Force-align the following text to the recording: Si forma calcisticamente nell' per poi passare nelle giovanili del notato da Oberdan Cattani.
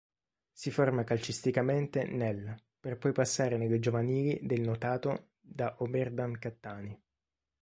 Si 0.51 0.71
forma 0.71 1.03
calcisticamente 1.03 2.05
nell' 2.05 2.55
per 2.79 2.97
poi 2.97 3.11
passare 3.11 3.57
nelle 3.57 3.77
giovanili 3.77 4.39
del 4.41 4.61
notato 4.61 5.33
da 5.39 5.75
Oberdan 5.77 6.39
Cattani. 6.39 6.99